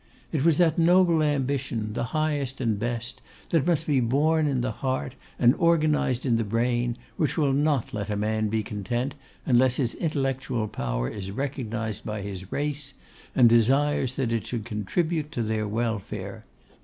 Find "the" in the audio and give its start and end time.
1.93-2.05, 2.71-2.79, 4.61-4.71, 6.37-6.43